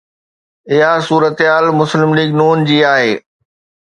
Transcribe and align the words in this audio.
اها 0.71 0.91
صورتحال 1.07 1.65
مسلم 1.79 2.09
ليگ 2.17 2.29
ن 2.39 2.41
جي 2.67 2.77
آهي. 2.95 3.13